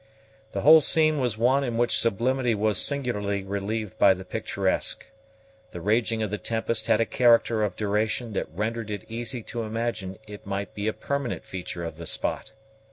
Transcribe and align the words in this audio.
The 0.53 0.61
whole 0.61 0.81
scene 0.81 1.19
was 1.19 1.37
one 1.37 1.63
in 1.63 1.77
which 1.77 1.99
sublimity 1.99 2.55
was 2.55 2.79
singularly 2.81 3.43
relieved 3.43 3.99
by 3.99 4.15
the 4.15 4.25
picturesque. 4.25 5.07
The 5.69 5.79
raging 5.79 6.23
of 6.23 6.31
the 6.31 6.39
tempest 6.39 6.87
had 6.87 6.99
a 6.99 7.05
character 7.05 7.61
of 7.63 7.75
duration 7.75 8.33
that 8.33 8.49
rendered 8.49 8.89
it 8.89 9.05
easy 9.07 9.43
to 9.43 9.61
imagine 9.61 10.17
it 10.25 10.47
might 10.47 10.73
be 10.73 10.87
a 10.87 10.93
permanent 10.93 11.45
feature 11.45 11.83
of 11.85 11.97
the 11.97 12.07
spot. 12.07 12.51